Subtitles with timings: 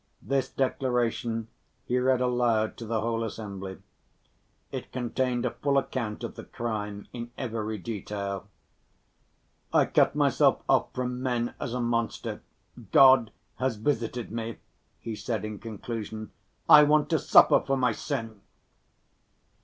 [0.19, 1.47] This declaration
[1.85, 3.77] he read aloud to the whole assembly.
[4.71, 8.47] It contained a full account of the crime, in every detail.
[9.71, 12.41] "I cut myself off from men as a monster.
[12.91, 14.57] God has visited me,"
[14.99, 16.31] he said in conclusion.
[16.67, 18.41] "I want to suffer for my sin!"